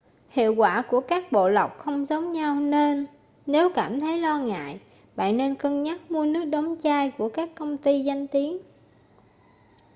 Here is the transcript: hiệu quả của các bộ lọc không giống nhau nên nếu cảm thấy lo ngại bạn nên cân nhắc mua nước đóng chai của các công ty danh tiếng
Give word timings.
hiệu 0.29 0.53
quả 0.55 0.81
của 0.89 1.01
các 1.01 1.31
bộ 1.31 1.49
lọc 1.49 1.79
không 1.79 2.05
giống 2.05 2.31
nhau 2.31 2.55
nên 2.59 3.07
nếu 3.45 3.71
cảm 3.75 3.99
thấy 3.99 4.17
lo 4.17 4.37
ngại 4.37 4.79
bạn 5.15 5.37
nên 5.37 5.55
cân 5.55 5.83
nhắc 5.83 6.11
mua 6.11 6.25
nước 6.25 6.45
đóng 6.45 6.75
chai 6.83 7.11
của 7.11 7.29
các 7.29 7.49
công 7.55 7.77
ty 7.77 7.99
danh 8.03 8.27
tiếng 8.27 8.57